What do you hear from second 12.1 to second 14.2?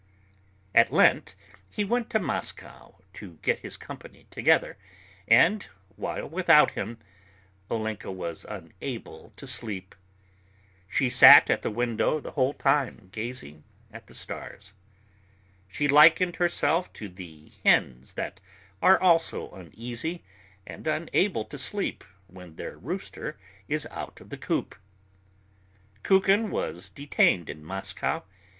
the whole time, gazing at the